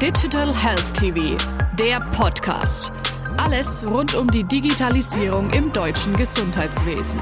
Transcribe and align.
Digital 0.00 0.54
Health 0.56 0.94
TV, 0.94 1.36
der 1.78 2.00
Podcast. 2.00 2.90
Alles 3.36 3.84
rund 3.86 4.14
um 4.14 4.28
die 4.28 4.44
Digitalisierung 4.44 5.50
im 5.50 5.70
deutschen 5.72 6.16
Gesundheitswesen. 6.16 7.20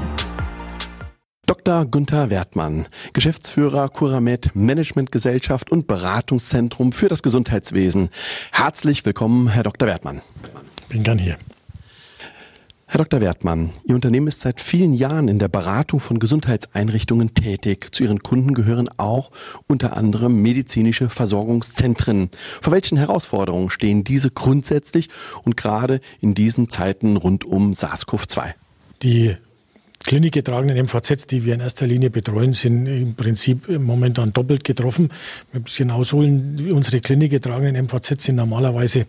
Dr. 1.45 1.85
Günther 1.85 2.29
Wertmann, 2.29 2.87
Geschäftsführer 3.11 3.89
Curamed 3.89 4.55
Managementgesellschaft 4.55 5.73
und 5.73 5.87
Beratungszentrum 5.87 6.93
für 6.93 7.09
das 7.09 7.21
Gesundheitswesen. 7.21 8.11
Herzlich 8.53 9.05
willkommen, 9.05 9.49
Herr 9.49 9.63
Dr. 9.63 9.85
Wertmann. 9.85 10.21
Bin 10.87 11.03
gern 11.03 11.17
hier. 11.17 11.37
Herr 12.91 12.97
Dr. 12.97 13.21
Wertmann, 13.21 13.69
Ihr 13.83 13.93
Unternehmen 13.93 14.27
ist 14.27 14.41
seit 14.41 14.59
vielen 14.59 14.95
Jahren 14.95 15.27
in 15.27 15.37
der 15.37 15.47
Beratung 15.47 15.99
von 15.99 16.17
Gesundheitseinrichtungen 16.17 17.35
tätig. 17.35 17.89
Zu 17.91 18.03
Ihren 18.03 18.23
Kunden 18.23 18.55
gehören 18.55 18.89
auch 18.97 19.29
unter 19.67 19.95
anderem 19.95 20.41
medizinische 20.41 21.07
Versorgungszentren. 21.07 22.31
Vor 22.63 22.73
welchen 22.73 22.97
Herausforderungen 22.97 23.69
stehen 23.69 24.03
diese 24.03 24.31
grundsätzlich 24.31 25.09
und 25.43 25.55
gerade 25.55 26.01
in 26.19 26.33
diesen 26.33 26.69
Zeiten 26.69 27.15
rund 27.15 27.45
um 27.45 27.73
SARS-CoV-2? 27.73 28.55
Die 29.03 29.37
klinikgetragenen 30.09 30.85
MVZs, 30.85 31.27
die 31.27 31.45
wir 31.45 31.53
in 31.53 31.59
erster 31.59 31.85
Linie 31.85 32.09
betreuen, 32.09 32.53
sind 32.53 32.87
im 32.87 33.13
Prinzip 33.13 33.69
momentan 33.69 34.33
doppelt 34.33 34.63
getroffen. 34.63 35.09
Wir 35.51 35.61
müssen 35.61 35.91
ausholen, 35.91 36.71
unsere 36.71 36.99
klinikgetragenen 36.99 37.85
MVZs 37.85 38.23
sind 38.23 38.37
normalerweise, 38.37 39.05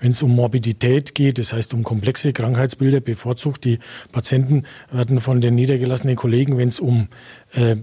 wenn 0.00 0.10
es 0.10 0.24
um 0.24 0.34
Morbidität 0.34 1.14
geht, 1.14 1.38
das 1.38 1.52
heißt 1.52 1.72
um 1.72 1.84
komplexe 1.84 2.32
Krankheitsbilder, 2.32 2.98
bevorzugt. 2.98 3.64
Die 3.64 3.78
Patienten 4.10 4.64
werden 4.90 5.20
von 5.20 5.40
den 5.40 5.54
niedergelassenen 5.54 6.16
Kollegen, 6.16 6.58
wenn 6.58 6.70
es 6.70 6.80
um 6.80 7.06
äh, 7.52 7.76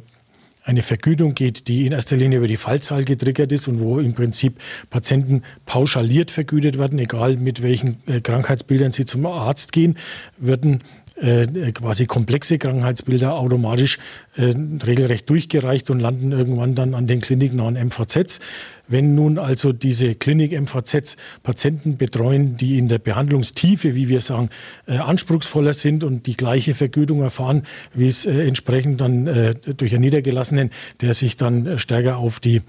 eine 0.66 0.82
Vergütung 0.82 1.36
geht, 1.36 1.70
die 1.70 1.86
in 1.86 1.94
erster 1.94 2.18
Linie 2.18 2.40
über 2.40 2.48
die 2.48 2.58
Fallzahl 2.58 3.06
getriggert 3.06 3.54
ist 3.54 3.70
und 3.70 3.80
wo 3.80 4.00
im 4.00 4.14
Prinzip 4.14 4.60
Patienten 4.90 5.44
pauschaliert 5.66 6.32
vergütet 6.32 6.78
werden, 6.78 7.00
egal 7.00 7.38
mit 7.38 7.62
welchen 7.62 8.02
äh, 8.08 8.20
Krankheitsbildern 8.20 8.92
sie 8.92 9.06
zum 9.06 9.26
Arzt 9.26 9.72
gehen, 9.72 9.98
würden 10.38 10.84
äh, 11.22 11.72
quasi 11.72 12.06
komplexe 12.06 12.58
Krankheitsbilder 12.58 13.36
automatisch 13.36 14.00
äh, 14.36 14.54
regelrecht 14.86 15.30
durchgereicht 15.30 15.90
und 15.90 16.00
landen 16.00 16.32
irgendwann 16.32 16.76
dann 16.76 16.94
an 16.94 17.08
den 17.08 17.22
kliniknahen 17.22 17.76
MVZs. 17.76 18.40
Wenn 18.88 19.16
nun 19.16 19.38
also 19.38 19.74
diese 19.74 20.16
Klinik-MVZs 20.16 21.18
Patienten 21.44 21.98
betreuen, 21.98 22.56
die 22.56 22.78
in 22.78 22.88
der 22.88 23.00
Behandlungstiefe, 23.00 23.96
wie 23.96 24.08
wir 24.08 24.22
sagen, 24.22 24.50
äh, 24.88 24.98
anspruchsvoller 24.98 25.74
sind 25.74 26.04
und 26.04 26.26
die 26.26 26.38
gleiche 26.38 26.74
Vergütung 26.74 27.22
erfahren, 27.22 27.64
wie 27.94 28.08
es 28.08 28.26
äh, 28.26 28.48
entsprechend 28.48 29.02
dann 29.02 29.28
äh, 29.28 29.56
durch 29.56 29.94
einen 29.94 30.02
Niedergelassenen, 30.02 30.72
der 31.02 31.14
sich 31.14 31.36
dann 31.36 31.78
stärker 31.78 32.18
auf 32.18 32.40
die 32.40 32.62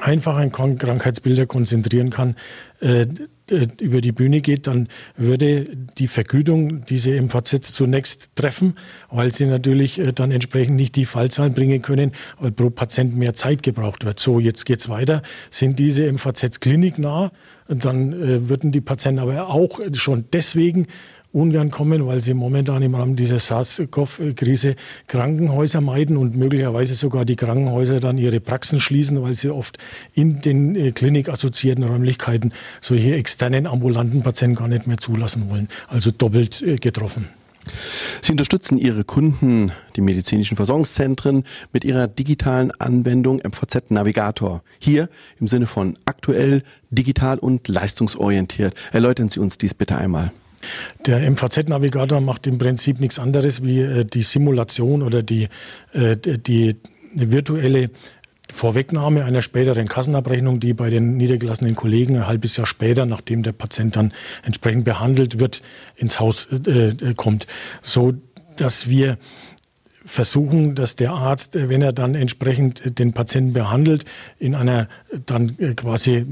einfachen 0.00 0.52
Krankheitsbilder 0.52 1.46
konzentrieren 1.46 2.10
kann, 2.10 2.36
äh, 2.80 3.06
äh, 3.50 3.66
über 3.80 4.00
die 4.00 4.12
Bühne 4.12 4.40
geht, 4.40 4.66
dann 4.66 4.88
würde 5.16 5.66
die 5.98 6.08
Vergütung 6.08 6.84
diese 6.86 7.20
MVZ 7.20 7.64
zunächst 7.64 8.30
treffen, 8.36 8.74
weil 9.10 9.32
sie 9.32 9.46
natürlich 9.46 9.98
äh, 9.98 10.12
dann 10.12 10.30
entsprechend 10.30 10.76
nicht 10.76 10.96
die 10.96 11.04
Fallzahlen 11.04 11.54
bringen 11.54 11.82
können, 11.82 12.12
weil 12.38 12.52
pro 12.52 12.70
Patient 12.70 13.16
mehr 13.16 13.34
Zeit 13.34 13.62
gebraucht 13.62 14.04
wird. 14.04 14.20
So, 14.20 14.40
jetzt 14.40 14.64
geht's 14.64 14.88
weiter. 14.88 15.22
Sind 15.50 15.78
diese 15.78 16.10
MVZs 16.10 16.60
kliniknah? 16.60 17.32
Dann 17.68 18.12
äh, 18.12 18.48
würden 18.48 18.72
die 18.72 18.80
Patienten 18.80 19.20
aber 19.20 19.48
auch 19.48 19.80
schon 19.92 20.24
deswegen 20.32 20.86
ungern 21.32 21.70
kommen, 21.70 22.06
weil 22.06 22.20
sie 22.20 22.34
momentan 22.34 22.82
im 22.82 22.94
Rahmen 22.94 23.16
dieser 23.16 23.38
SARS-CoV-Krise 23.38 24.76
Krankenhäuser 25.06 25.80
meiden 25.80 26.16
und 26.16 26.36
möglicherweise 26.36 26.94
sogar 26.94 27.24
die 27.24 27.36
Krankenhäuser 27.36 28.00
dann 28.00 28.18
ihre 28.18 28.40
Praxen 28.40 28.80
schließen, 28.80 29.22
weil 29.22 29.34
sie 29.34 29.50
oft 29.50 29.78
in 30.14 30.40
den 30.40 30.74
äh, 30.76 30.92
klinikassoziierten 30.92 31.84
Räumlichkeiten 31.84 32.52
solche 32.80 33.14
externen 33.14 33.66
ambulanten 33.66 34.22
Patienten 34.22 34.56
gar 34.56 34.68
nicht 34.68 34.86
mehr 34.86 34.98
zulassen 34.98 35.48
wollen. 35.50 35.68
Also 35.88 36.10
doppelt 36.10 36.62
äh, 36.62 36.76
getroffen. 36.76 37.28
Sie 38.22 38.32
unterstützen 38.32 38.78
Ihre 38.78 39.04
Kunden, 39.04 39.72
die 39.94 40.00
medizinischen 40.00 40.56
Versorgungszentren, 40.56 41.44
mit 41.72 41.84
Ihrer 41.84 42.08
digitalen 42.08 42.70
Anwendung 42.72 43.36
MVZ 43.36 43.90
Navigator. 43.90 44.62
Hier 44.78 45.08
im 45.38 45.46
Sinne 45.46 45.66
von 45.66 45.96
aktuell, 46.04 46.62
digital 46.90 47.38
und 47.38 47.68
leistungsorientiert. 47.68 48.74
Erläutern 48.92 49.28
Sie 49.28 49.40
uns 49.40 49.58
dies 49.58 49.74
bitte 49.74 49.96
einmal. 49.96 50.32
Der 51.06 51.30
MVZ-Navigator 51.30 52.20
macht 52.20 52.46
im 52.46 52.58
Prinzip 52.58 53.00
nichts 53.00 53.18
anderes 53.18 53.62
wie 53.62 53.80
äh, 53.80 54.04
die 54.04 54.22
Simulation 54.22 55.02
oder 55.02 55.22
die, 55.22 55.48
äh, 55.92 56.16
die 56.16 56.76
virtuelle 57.14 57.90
Vorwegnahme 58.52 59.24
einer 59.24 59.42
späteren 59.42 59.86
Kassenabrechnung, 59.86 60.60
die 60.60 60.74
bei 60.74 60.90
den 60.90 61.16
niedergelassenen 61.16 61.76
Kollegen 61.76 62.16
ein 62.16 62.26
halbes 62.26 62.56
Jahr 62.56 62.66
später, 62.66 63.06
nachdem 63.06 63.42
der 63.42 63.52
Patient 63.52 63.94
dann 63.96 64.12
entsprechend 64.42 64.84
behandelt 64.84 65.38
wird, 65.38 65.62
ins 65.96 66.20
Haus 66.20 66.48
äh, 66.50 67.14
kommt. 67.16 67.46
So 67.82 68.14
dass 68.56 68.88
wir 68.88 69.16
versuchen, 70.04 70.74
dass 70.74 70.96
der 70.96 71.12
Arzt, 71.12 71.54
wenn 71.54 71.82
er 71.82 71.92
dann 71.92 72.14
entsprechend 72.14 72.98
den 72.98 73.12
Patienten 73.12 73.52
behandelt, 73.52 74.04
in 74.38 74.54
einer 74.54 74.88
dann 75.26 75.56
quasi 75.76 76.26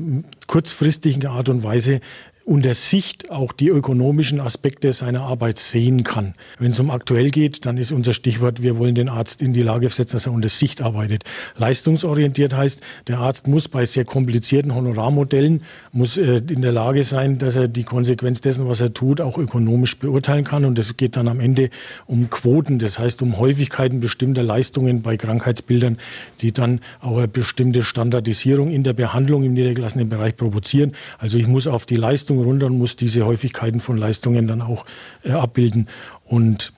kurzfristigen 0.47 1.27
Art 1.27 1.49
und 1.49 1.63
Weise 1.63 2.01
unter 2.49 2.73
Sicht 2.73 3.31
auch 3.31 3.53
die 3.53 3.69
ökonomischen 3.69 4.41
Aspekte 4.41 4.95
seiner 4.95 5.21
Arbeit 5.21 5.59
sehen 5.59 6.03
kann. 6.03 6.35
Wenn 6.59 6.71
es 6.71 6.81
um 6.81 6.91
aktuell 6.91 7.31
geht, 7.31 7.67
dann 7.67 7.77
ist 7.77 7.93
unser 7.93 8.15
Stichwort, 8.15 8.63
wir 8.63 8.79
wollen 8.79 8.95
den 8.95 9.11
Arzt 9.11 9.43
in 9.43 9.53
die 9.53 9.61
Lage 9.61 9.87
setzen, 9.91 10.13
dass 10.17 10.25
er 10.25 10.33
unter 10.33 10.49
Sicht 10.49 10.83
arbeitet. 10.83 11.25
Leistungsorientiert 11.57 12.55
heißt, 12.57 12.81
der 13.07 13.19
Arzt 13.19 13.49
muss 13.49 13.69
bei 13.69 13.85
sehr 13.85 14.07
komplizierten 14.07 14.75
Honorarmodellen, 14.75 15.63
muss 15.93 16.17
äh, 16.17 16.41
in 16.49 16.63
der 16.63 16.73
Lage 16.73 17.05
sein, 17.05 17.37
dass 17.37 17.55
er 17.55 17.69
die 17.69 17.85
Konsequenz 17.85 18.41
dessen, 18.41 18.67
was 18.67 18.81
er 18.81 18.95
tut, 18.95 19.21
auch 19.21 19.37
ökonomisch 19.37 19.99
beurteilen 19.99 20.45
kann. 20.45 20.65
Und 20.65 20.79
es 20.79 20.97
geht 20.97 21.17
dann 21.17 21.29
am 21.29 21.41
Ende 21.41 21.69
um 22.07 22.31
Quoten, 22.31 22.79
das 22.79 22.99
heißt 22.99 23.21
um 23.21 23.37
Häufigkeiten 23.37 24.01
bestimmter 24.01 24.43
Leistungen 24.43 25.03
bei 25.03 25.19
Krankheitsbildern, 25.19 25.99
die 26.41 26.53
dann 26.53 26.81
auch 27.03 27.19
eine 27.19 27.29
bestimmte 27.29 27.83
Standardisierung 27.83 28.71
in 28.71 28.85
der 28.85 28.95
Behandlung 28.95 29.45
im 29.45 29.53
niedergelassenen 29.53 30.09
Bereich 30.09 30.35
provozieren. 30.35 30.93
Also 31.19 31.37
ich 31.37 31.47
muss 31.47 31.67
auf 31.67 31.85
die 31.85 31.97
Leistung 31.97 32.38
Leistung 32.39 32.45
runter 32.45 32.67
und 32.67 32.79
muss 32.79 32.97
diese 32.97 33.25
Häufigkeiten 33.25 33.81
von 33.81 33.97
Leistungen 33.97 34.47
dann 34.47 34.63
auch 34.63 34.85
äh, 35.25 35.33
abbilden. 35.33 35.89
Und 36.25 36.73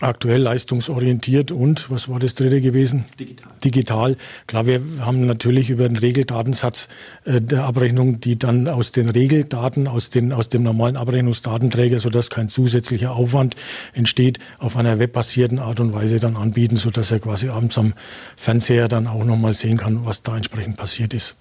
aktuell 0.00 0.42
leistungsorientiert 0.42 1.52
und, 1.52 1.88
was 1.90 2.08
war 2.08 2.18
das 2.18 2.34
dritte 2.34 2.60
gewesen? 2.60 3.04
Digital. 3.20 3.52
Digital. 3.62 4.16
Klar, 4.48 4.66
wir 4.66 4.82
haben 5.00 5.26
natürlich 5.26 5.70
über 5.70 5.86
den 5.86 5.96
Regeldatensatz 5.96 6.88
äh, 7.24 7.40
der 7.40 7.64
Abrechnung, 7.64 8.18
die 8.18 8.36
dann 8.36 8.66
aus 8.66 8.90
den 8.90 9.08
Regeldaten, 9.08 9.86
aus, 9.86 10.10
den, 10.10 10.32
aus 10.32 10.48
dem 10.48 10.64
normalen 10.64 10.96
Abrechnungsdatenträger, 10.96 12.00
sodass 12.00 12.30
kein 12.30 12.48
zusätzlicher 12.48 13.12
Aufwand 13.12 13.54
entsteht, 13.94 14.40
auf 14.58 14.76
einer 14.76 14.98
webbasierten 14.98 15.60
Art 15.60 15.78
und 15.78 15.92
Weise 15.92 16.18
dann 16.18 16.36
anbieten, 16.36 16.76
sodass 16.76 17.12
er 17.12 17.20
quasi 17.20 17.48
abends 17.48 17.78
am 17.78 17.94
Fernseher 18.36 18.88
dann 18.88 19.06
auch 19.06 19.24
nochmal 19.24 19.54
sehen 19.54 19.76
kann, 19.76 20.04
was 20.04 20.22
da 20.22 20.36
entsprechend 20.36 20.76
passiert 20.76 21.14
ist. 21.14 21.36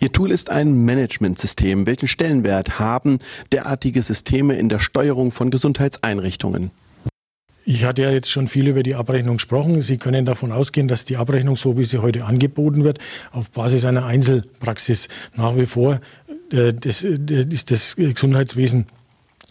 Ihr 0.00 0.12
Tool 0.12 0.30
ist 0.30 0.50
ein 0.50 0.84
Managementsystem. 0.84 1.86
Welchen 1.86 2.08
Stellenwert 2.08 2.78
haben 2.78 3.18
derartige 3.52 4.02
Systeme 4.02 4.56
in 4.56 4.68
der 4.68 4.78
Steuerung 4.78 5.32
von 5.32 5.50
Gesundheitseinrichtungen? 5.50 6.70
Ich 7.68 7.82
hatte 7.82 8.02
ja 8.02 8.10
jetzt 8.12 8.30
schon 8.30 8.46
viel 8.46 8.68
über 8.68 8.84
die 8.84 8.94
Abrechnung 8.94 9.38
gesprochen. 9.38 9.82
Sie 9.82 9.98
können 9.98 10.24
davon 10.24 10.52
ausgehen, 10.52 10.86
dass 10.86 11.04
die 11.04 11.16
Abrechnung, 11.16 11.56
so 11.56 11.76
wie 11.76 11.82
sie 11.82 11.98
heute 11.98 12.24
angeboten 12.24 12.84
wird, 12.84 13.00
auf 13.32 13.50
Basis 13.50 13.84
einer 13.84 14.06
Einzelpraxis 14.06 15.08
nach 15.34 15.56
wie 15.56 15.66
vor 15.66 16.00
äh, 16.52 16.72
das, 16.72 17.02
äh, 17.02 17.18
ist 17.50 17.72
das 17.72 17.96
Gesundheitswesen 17.96 18.86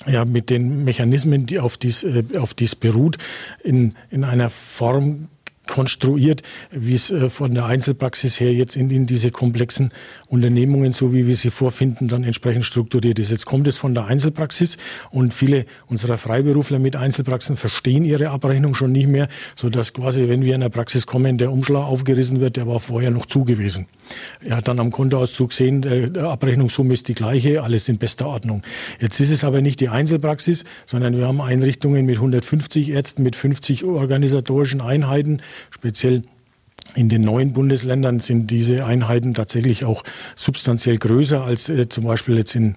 ja, 0.05 0.23
mit 0.23 0.49
den 0.49 0.85
Mechanismen, 0.85 1.45
die 1.45 1.59
auf 1.59 1.75
dies, 1.75 2.03
äh, 2.03 2.23
auf 2.37 2.53
dies 2.53 2.75
beruht, 2.75 3.17
in, 3.63 3.95
in 4.09 4.23
einer 4.23 4.49
Form 4.49 5.27
konstruiert, 5.67 6.41
wie 6.71 6.93
es 6.93 7.11
äh, 7.11 7.29
von 7.29 7.53
der 7.53 7.65
Einzelpraxis 7.65 8.39
her 8.39 8.53
jetzt 8.53 8.75
in, 8.75 8.89
in 8.89 9.05
diese 9.05 9.31
komplexen 9.31 9.91
Unternehmungen, 10.27 10.93
so 10.93 11.13
wie 11.13 11.27
wir 11.27 11.35
sie 11.35 11.49
vorfinden, 11.49 12.07
dann 12.07 12.23
entsprechend 12.23 12.65
strukturiert 12.65 13.19
ist. 13.19 13.31
Jetzt 13.31 13.45
kommt 13.45 13.67
es 13.67 13.77
von 13.77 13.93
der 13.93 14.05
Einzelpraxis 14.05 14.77
und 15.11 15.33
viele 15.33 15.65
unserer 15.87 16.17
Freiberufler 16.17 16.79
mit 16.79 16.95
Einzelpraxen 16.95 17.57
verstehen 17.57 18.05
ihre 18.05 18.29
Abrechnung 18.29 18.73
schon 18.73 18.91
nicht 18.91 19.07
mehr, 19.07 19.27
so 19.55 19.69
dass 19.69 19.93
quasi, 19.93 20.27
wenn 20.27 20.43
wir 20.43 20.55
in 20.55 20.61
der 20.61 20.69
Praxis 20.69 21.05
kommen, 21.05 21.37
der 21.37 21.51
Umschlag 21.51 21.83
aufgerissen 21.83 22.39
wird, 22.39 22.57
der 22.57 22.67
war 22.67 22.79
vorher 22.79 23.11
noch 23.11 23.25
zu 23.25 23.43
gewesen. 23.43 23.87
Er 24.43 24.57
hat 24.57 24.67
dann 24.67 24.79
am 24.79 24.91
Kontoauszug 24.91 25.53
sehen, 25.53 25.81
der 25.81 26.25
Abrechnungssumme 26.25 26.93
ist 26.93 27.07
die 27.07 27.13
gleiche, 27.13 27.63
alles 27.63 27.89
in 27.89 27.97
bester 27.97 28.27
Ordnung. 28.27 28.61
Jetzt 28.99 29.19
ist 29.19 29.29
es 29.29 29.43
aber 29.43 29.61
nicht 29.61 29.79
die 29.79 29.89
Einzelpraxis, 29.89 30.63
sondern 30.85 31.17
wir 31.17 31.27
haben 31.27 31.41
Einrichtungen 31.41 32.05
mit 32.05 32.17
150 32.17 32.89
Ärzten, 32.89 33.23
mit 33.23 33.35
50 33.35 33.83
organisatorischen 33.83 34.81
Einheiten, 34.81 35.41
speziell 35.69 36.23
In 36.93 37.09
den 37.09 37.21
neuen 37.21 37.51
Bundesländern 37.51 38.21
sind 38.21 38.51
diese 38.51 38.85
Einheiten 38.85 39.33
tatsächlich 39.33 39.83
auch 39.83 40.03
substanziell 40.35 40.97
größer 40.97 41.43
als 41.43 41.67
äh, 41.67 41.89
zum 41.89 42.05
Beispiel 42.05 42.37
jetzt 42.37 42.55
in, 42.55 42.75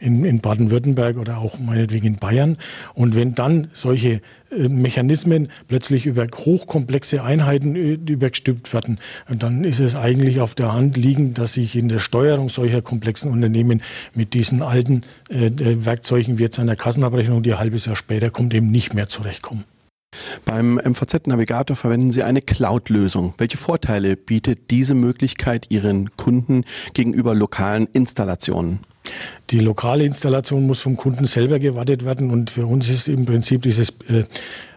in, 0.00 0.24
in 0.24 0.40
Baden-Württemberg 0.40 1.18
oder 1.18 1.38
auch 1.38 1.58
meinetwegen 1.58 2.06
in 2.06 2.16
Bayern. 2.16 2.56
Und 2.94 3.14
wenn 3.14 3.36
dann 3.36 3.68
solche 3.72 4.22
äh, 4.50 4.68
Mechanismen 4.68 5.50
plötzlich 5.68 6.06
über 6.06 6.26
hochkomplexe 6.34 7.22
Einheiten 7.22 7.76
äh, 7.76 7.92
übergestülpt 7.92 8.72
werden, 8.72 8.98
dann 9.28 9.62
ist 9.62 9.78
es 9.78 9.94
eigentlich 9.94 10.40
auf 10.40 10.56
der 10.56 10.72
Hand 10.72 10.96
liegend, 10.96 11.38
dass 11.38 11.52
sich 11.52 11.76
in 11.76 11.88
der 11.88 12.00
Steuerung 12.00 12.48
solcher 12.48 12.82
komplexen 12.82 13.30
Unternehmen 13.30 13.82
mit 14.14 14.34
diesen 14.34 14.62
alten 14.62 15.02
äh, 15.28 15.50
Werkzeugen 15.56 16.38
wie 16.38 16.42
jetzt 16.42 16.58
einer 16.58 16.76
Kassenabrechnung, 16.76 17.44
die 17.44 17.52
ein 17.52 17.60
halbes 17.60 17.84
Jahr 17.84 17.94
später 17.94 18.30
kommt, 18.30 18.52
eben 18.52 18.72
nicht 18.72 18.94
mehr 18.94 19.06
zurechtkommen. 19.06 19.64
Beim 20.44 20.74
MVZ-Navigator 20.74 21.76
verwenden 21.76 22.10
Sie 22.10 22.22
eine 22.22 22.42
Cloud-Lösung. 22.42 23.34
Welche 23.38 23.56
Vorteile 23.56 24.16
bietet 24.16 24.70
diese 24.70 24.94
Möglichkeit 24.94 25.66
Ihren 25.70 26.16
Kunden 26.16 26.64
gegenüber 26.92 27.34
lokalen 27.34 27.86
Installationen? 27.92 28.80
Die 29.50 29.60
lokale 29.60 30.04
Installation 30.04 30.66
muss 30.66 30.80
vom 30.80 30.96
Kunden 30.96 31.26
selber 31.26 31.58
gewartet 31.58 32.04
werden 32.04 32.30
und 32.30 32.50
für 32.50 32.66
uns 32.66 32.88
ist 32.88 33.08
im 33.08 33.24
Prinzip 33.24 33.62
dieses 33.62 33.90
äh, 34.08 34.24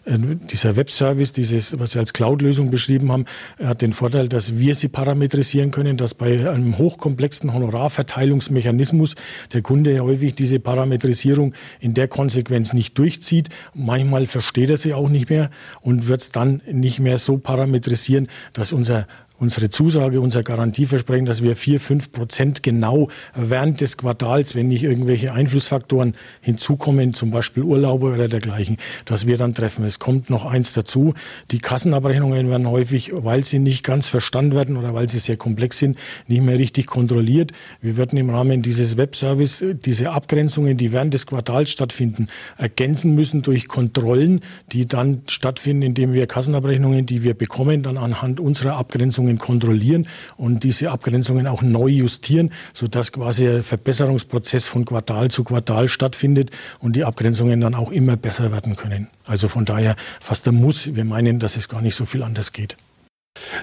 äh, 0.05 0.17
dieser 0.51 0.75
Webservice, 0.75 1.33
dieses, 1.33 1.79
was 1.79 1.91
Sie 1.91 1.99
als 1.99 2.13
Cloud-Lösung 2.13 2.71
beschrieben 2.71 3.11
haben, 3.11 3.25
hat 3.63 3.81
den 3.81 3.93
Vorteil, 3.93 4.27
dass 4.27 4.57
wir 4.57 4.75
sie 4.75 4.89
parametrisieren 4.89 5.71
können, 5.71 5.97
dass 5.97 6.13
bei 6.13 6.49
einem 6.49 6.77
hochkomplexen 6.77 7.53
Honorarverteilungsmechanismus 7.53 9.15
der 9.53 9.61
Kunde 9.61 9.99
häufig 9.99 10.35
diese 10.35 10.59
Parametrisierung 10.59 11.53
in 11.79 11.93
der 11.93 12.07
Konsequenz 12.07 12.73
nicht 12.73 12.97
durchzieht. 12.97 13.49
Manchmal 13.73 14.25
versteht 14.25 14.69
er 14.69 14.77
sie 14.77 14.93
auch 14.93 15.09
nicht 15.09 15.29
mehr 15.29 15.49
und 15.81 16.07
wird 16.07 16.21
es 16.21 16.31
dann 16.31 16.61
nicht 16.69 16.99
mehr 16.99 17.17
so 17.17 17.37
parametrisieren, 17.37 18.27
dass 18.53 18.73
unser 18.73 19.07
unsere 19.43 19.69
Zusage, 19.69 20.21
unser 20.21 20.41
Garantieversprechen, 20.41 21.25
dass 21.25 21.43
wir 21.43 21.57
vier, 21.57 21.81
fünf 21.81 22.13
Prozent 22.13 22.63
genau 22.63 23.09
während 23.35 23.81
des 23.81 23.97
Quartals, 23.97 24.55
wenn 24.55 24.69
nicht 24.69 24.83
irgendwelche 24.83 25.33
Einflussfaktoren 25.33 26.15
hinzukommen, 26.39 27.13
zum 27.13 27.29
Beispiel 27.29 27.63
Urlaube 27.63 28.13
oder 28.13 28.29
dergleichen, 28.29 28.77
dass 29.03 29.27
wir 29.27 29.37
dann 29.37 29.53
treffen. 29.53 29.83
Es 29.83 29.99
kommt 29.99 30.29
noch 30.29 30.45
eins 30.45 30.71
dazu. 30.71 31.13
Die 31.51 31.57
Kassenabrechnungen 31.57 32.49
werden 32.49 32.69
häufig, 32.69 33.11
weil 33.13 33.43
sie 33.43 33.59
nicht 33.59 33.83
ganz 33.83 34.07
verstanden 34.07 34.55
werden 34.55 34.77
oder 34.77 34.93
weil 34.93 35.09
sie 35.09 35.19
sehr 35.19 35.35
komplex 35.35 35.77
sind, 35.77 35.97
nicht 36.27 36.41
mehr 36.41 36.57
richtig 36.57 36.87
kontrolliert. 36.87 37.51
Wir 37.81 37.97
werden 37.97 38.17
im 38.17 38.29
Rahmen 38.29 38.61
dieses 38.61 38.95
Webservice 38.95 39.63
diese 39.85 40.11
Abgrenzungen, 40.11 40.77
die 40.77 40.93
während 40.93 41.13
des 41.13 41.27
Quartals 41.27 41.69
stattfinden, 41.69 42.27
ergänzen 42.57 43.13
müssen 43.13 43.41
durch 43.41 43.67
Kontrollen, 43.67 44.39
die 44.71 44.85
dann 44.85 45.23
stattfinden, 45.27 45.81
indem 45.81 46.13
wir 46.13 46.27
Kassenabrechnungen, 46.27 47.05
die 47.05 47.23
wir 47.23 47.33
bekommen, 47.33 47.83
dann 47.83 47.97
anhand 47.97 48.39
unserer 48.39 48.77
Abgrenzungen 48.77 49.32
Abgrenzungen 49.33 49.37
kontrollieren 49.37 50.07
und 50.37 50.63
diese 50.63 50.91
Abgrenzungen 50.91 51.47
auch 51.47 51.61
neu 51.61 51.87
justieren, 51.87 52.51
sodass 52.73 53.11
quasi 53.11 53.47
ein 53.47 53.63
Verbesserungsprozess 53.63 54.67
von 54.67 54.85
Quartal 54.85 55.29
zu 55.29 55.43
Quartal 55.43 55.87
stattfindet 55.87 56.51
und 56.79 56.95
die 56.95 57.05
Abgrenzungen 57.05 57.61
dann 57.61 57.75
auch 57.75 57.91
immer 57.91 58.15
besser 58.17 58.51
werden 58.51 58.75
können. 58.75 59.09
Also 59.25 59.47
von 59.47 59.65
daher 59.65 59.95
fast 60.19 60.47
ein 60.47 60.55
Muss. 60.55 60.95
Wir 60.95 61.05
meinen, 61.05 61.39
dass 61.39 61.57
es 61.57 61.69
gar 61.69 61.81
nicht 61.81 61.95
so 61.95 62.05
viel 62.05 62.23
anders 62.23 62.51
geht. 62.51 62.77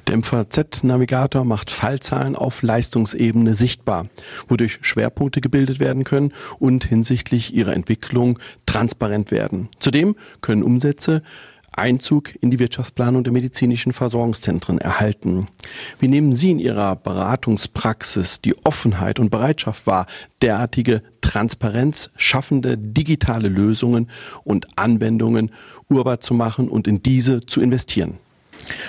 Der 0.08 0.16
MVZ-Navigator 0.16 1.44
macht 1.44 1.70
Fallzahlen 1.70 2.34
auf 2.34 2.62
Leistungsebene 2.62 3.54
sichtbar, 3.54 4.08
wodurch 4.48 4.80
Schwerpunkte 4.82 5.40
gebildet 5.40 5.78
werden 5.78 6.02
können 6.02 6.32
und 6.58 6.84
hinsichtlich 6.84 7.54
ihrer 7.54 7.72
Entwicklung 7.72 8.40
transparent 8.66 9.30
werden. 9.30 9.68
Zudem 9.78 10.16
können 10.40 10.64
Umsätze 10.64 11.22
Einzug 11.72 12.34
in 12.40 12.50
die 12.50 12.58
Wirtschaftsplanung 12.58 13.24
der 13.24 13.32
medizinischen 13.32 13.92
Versorgungszentren 13.92 14.78
erhalten. 14.78 15.48
Wie 15.98 16.08
nehmen 16.08 16.32
Sie 16.32 16.50
in 16.50 16.58
Ihrer 16.58 16.96
Beratungspraxis 16.96 18.40
die 18.40 18.56
Offenheit 18.64 19.18
und 19.18 19.30
Bereitschaft 19.30 19.86
wahr, 19.86 20.06
derartige 20.42 21.02
Transparenz 21.20 22.10
schaffende 22.16 22.76
digitale 22.76 23.48
Lösungen 23.48 24.10
und 24.44 24.66
Anwendungen 24.76 25.52
urbar 25.88 26.20
zu 26.20 26.34
machen 26.34 26.68
und 26.68 26.88
in 26.88 27.02
diese 27.02 27.40
zu 27.40 27.60
investieren? 27.60 28.16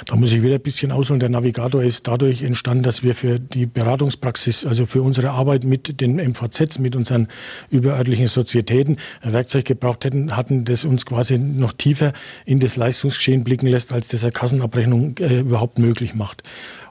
Da 0.06 0.15
muss 0.15 0.31
ich 0.31 0.42
wieder 0.42 0.56
ein 0.56 0.62
bisschen 0.62 0.92
ausholen. 0.92 1.19
Der 1.19 1.30
Navigator 1.30 1.83
ist 1.83 2.07
dadurch 2.07 2.42
entstanden, 2.42 2.83
dass 2.83 3.03
wir 3.03 3.15
für 3.15 3.39
die 3.39 3.65
Beratungspraxis, 3.65 4.65
also 4.65 4.86
für 4.86 5.01
unsere 5.01 5.31
Arbeit 5.31 5.63
mit 5.63 6.01
den 6.01 6.15
MVZs, 6.15 6.80
mit 6.80 6.95
unseren 6.95 7.27
überörtlichen 7.69 8.27
Sozietäten, 8.27 8.98
ein 9.21 9.33
Werkzeug 9.33 9.65
gebraucht 9.65 10.06
hätten, 10.06 10.36
hatten, 10.36 10.65
das 10.65 10.86
uns 10.86 11.06
quasi 11.06 11.38
noch 11.38 11.74
tiefer 11.74 12.13
in 12.45 12.59
das 12.59 12.75
Leistungsgeschehen 12.75 13.44
blicken 13.44 13.68
lässt, 13.68 13.94
als 13.94 14.07
das 14.07 14.24
eine 14.24 14.31
Kassenabrechnung 14.31 15.18
äh, 15.19 15.39
überhaupt 15.39 15.80
möglich 15.80 16.15
macht. 16.15 16.44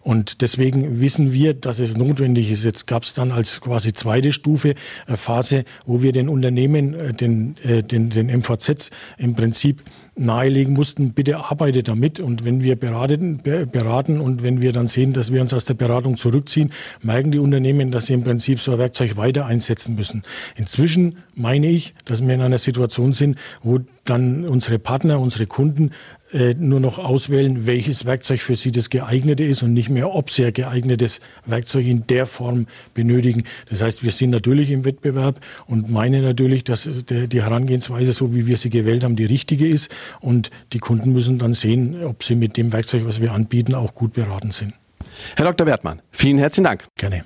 Und 0.03 0.41
deswegen 0.41 1.01
wissen 1.01 1.35
wir, 1.35 1.53
dass 1.53 1.79
es 1.79 1.97
notwendig 1.97 2.51
ist. 2.51 2.65
Jetzt 2.65 2.87
gab 2.87 3.03
es 3.03 3.13
dann 3.13 3.31
als 3.33 3.61
quasi 3.61 3.93
zweite 3.93 4.33
Stufe 4.33 4.75
eine 5.07 5.17
Phase, 5.19 5.65
wo 5.85 6.01
wir 6.01 6.13
den 6.13 6.29
Unternehmen, 6.29 6.95
äh, 6.95 7.13
den, 7.13 7.57
äh, 7.63 7.83
den, 7.83 8.09
den 8.09 8.29
MVZs 8.29 8.91
im 9.19 9.35
Prinzip 9.35 9.83
nahelegen 10.17 10.75
mussten, 10.75 11.13
bitte 11.13 11.39
arbeite 11.39 11.83
damit. 11.83 12.19
Und 12.19 12.45
wenn 12.45 12.63
wir 12.63 12.77
beraten, 13.07 13.41
beraten 13.71 14.21
und 14.21 14.43
wenn 14.43 14.63
wir 14.63 14.73
dann 14.73 14.89
sehen, 14.89 15.13
dass 15.13 15.33
wir 15.33 15.41
uns 15.41 15.55
aus 15.55 15.65
der 15.65 15.75
Beratung 15.75 16.17
zurückziehen, 16.17 16.73
merken 17.03 17.31
die 17.31 17.39
Unternehmen, 17.39 17.91
dass 17.91 18.07
sie 18.07 18.15
im 18.15 18.25
Prinzip 18.25 18.61
so 18.61 18.73
ein 18.73 18.79
Werkzeug 18.79 19.17
weiter 19.17 19.47
einsetzen 19.47 19.95
müssen. 19.95 20.23
Inzwischen 20.57 21.19
meine 21.35 21.69
ich, 21.69 21.95
dass 22.05 22.25
wir 22.27 22.35
in 22.35 22.41
einer 22.41 22.59
Situation 22.59 23.13
sind, 23.13 23.39
wo 23.63 23.81
dann 24.05 24.47
unsere 24.47 24.79
Partner, 24.79 25.21
unsere 25.21 25.47
Kunden 25.47 25.93
nur 26.33 26.81
noch 26.81 26.99
auswählen, 26.99 27.67
welches 27.67 28.05
Werkzeug 28.05 28.41
für 28.41 28.55
sie 28.55 28.71
das 28.73 28.89
geeignete 28.91 29.43
ist 29.45 29.63
und 29.63 29.73
nicht 29.73 29.89
mehr, 29.89 30.15
ob 30.15 30.31
sie 30.31 30.45
ein 30.45 30.53
geeignetes 30.53 31.21
Werkzeug 31.45 31.87
in 31.87 32.07
der 32.07 32.27
Form 32.27 32.67
benötigen. 32.95 33.45
Das 33.69 33.83
heißt, 33.83 34.03
wir 34.05 34.13
sind 34.13 34.31
natürlich 34.31 34.71
im 34.71 34.85
Wettbewerb 34.85 35.41
und 35.67 35.91
meinen 35.91 36.23
natürlich, 36.23 36.65
dass 36.65 36.89
die 37.09 37.43
Herangehensweise, 37.43 38.13
so 38.13 38.35
wie 38.35 38.47
wir 38.47 38.57
sie 38.57 38.71
gewählt 38.71 39.03
haben, 39.03 39.17
die 39.17 39.25
richtige 39.25 39.67
ist. 39.67 39.91
Und 40.21 40.51
die 40.73 40.79
Kunden 40.79 41.13
müssen 41.13 41.39
dann 41.39 41.55
sehen, 41.55 42.05
ob 42.05 42.23
sie 42.23 42.37
mit 42.37 42.57
dem 42.57 42.73
Werkzeug, 42.73 43.03
was 43.07 43.21
wir 43.21 43.33
anbieten, 43.33 43.75
auch 43.75 43.95
gut 43.95 44.13
beraten 44.13 44.53
sind. 44.53 44.75
Herr 45.37 45.47
Dr. 45.47 45.67
Wertmann, 45.67 46.01
vielen 46.13 46.39
herzlichen 46.39 46.65
Dank. 46.65 46.85
Gerne. 46.97 47.25